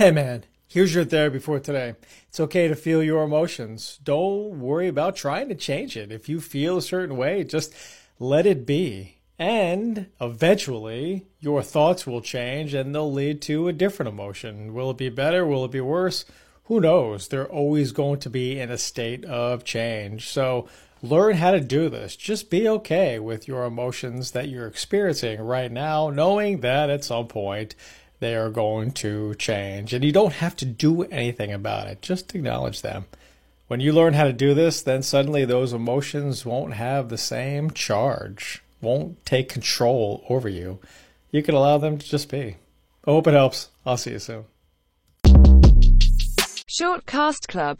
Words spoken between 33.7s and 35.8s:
you learn how to do this, then suddenly those